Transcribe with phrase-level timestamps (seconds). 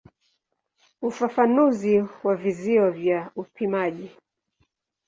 [1.01, 4.11] Ufafanuzi wa vizio vya upimaji.